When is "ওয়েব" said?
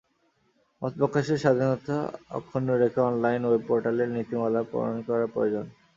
3.45-3.63